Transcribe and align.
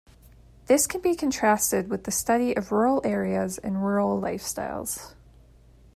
This 0.65 0.87
can 0.87 0.99
be 1.01 1.13
contrasted 1.13 1.87
with 1.87 2.05
the 2.05 2.11
study 2.11 2.57
of 2.57 2.71
rural 2.71 3.01
areas 3.05 3.59
and 3.59 3.83
rural 3.85 4.19
lifestyles. 4.19 5.13